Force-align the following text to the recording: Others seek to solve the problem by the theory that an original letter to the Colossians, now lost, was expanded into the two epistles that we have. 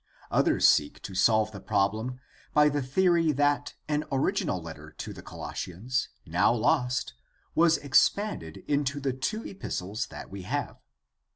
Others 0.31 0.67
seek 0.67 0.99
to 1.03 1.13
solve 1.13 1.51
the 1.51 1.59
problem 1.59 2.19
by 2.55 2.69
the 2.69 2.81
theory 2.81 3.31
that 3.33 3.75
an 3.87 4.03
original 4.11 4.59
letter 4.59 4.93
to 4.93 5.13
the 5.13 5.21
Colossians, 5.21 6.09
now 6.25 6.51
lost, 6.51 7.13
was 7.53 7.77
expanded 7.77 8.63
into 8.67 8.99
the 8.99 9.13
two 9.13 9.45
epistles 9.45 10.07
that 10.07 10.31
we 10.31 10.41
have. 10.41 10.79